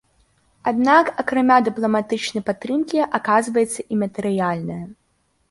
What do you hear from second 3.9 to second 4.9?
і матэрыяльная.